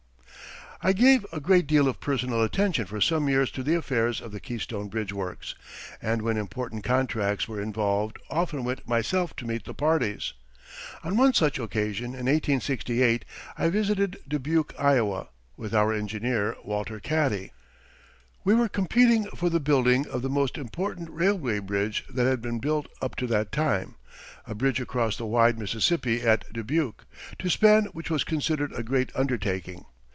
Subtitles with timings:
[0.83, 4.31] I gave a great deal of personal attention for some years to the affairs of
[4.31, 5.53] the Keystone Bridge Works,
[6.01, 10.33] and when important contracts were involved often went myself to meet the parties.
[11.03, 13.25] On one such occasion in 1868,
[13.59, 17.51] I visited Dubuque, Iowa, with our engineer, Walter Katte.
[18.43, 22.57] We were competing for the building of the most important railway bridge that had been
[22.57, 23.97] built up to that time,
[24.47, 27.05] a bridge across the wide Mississippi at Dubuque,
[27.37, 29.85] to span which was considered a great undertaking.